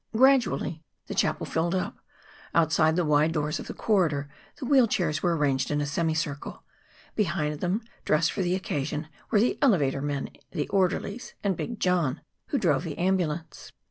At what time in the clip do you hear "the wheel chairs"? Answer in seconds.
4.55-5.21